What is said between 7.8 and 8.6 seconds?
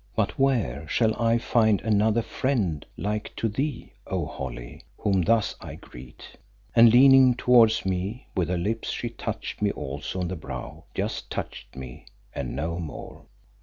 me, with her